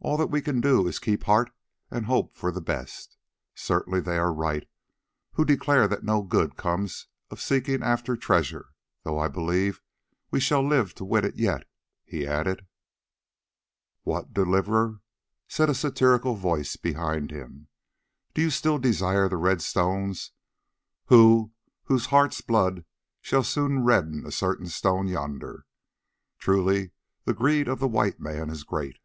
[0.00, 1.50] All that we can do is to keep heart
[1.90, 3.18] and hope for the best.
[3.56, 4.66] Certainly they are right
[5.32, 8.68] who declare that no good comes of seeking after treasure;
[9.02, 9.82] though I believe that
[10.30, 11.68] we shall live to win it yet,"
[12.04, 12.64] he added.
[14.04, 14.32] "What!
[14.32, 15.00] Deliverer,"
[15.48, 17.66] said a satirical voice behind him,
[18.34, 20.30] "do you still desire the red stones,
[21.10, 21.50] you
[21.86, 22.84] whose heart's blood
[23.20, 25.66] shall soon redden a certain stone yonder?
[26.38, 26.92] Truly
[27.24, 28.96] the greed of the white man is great."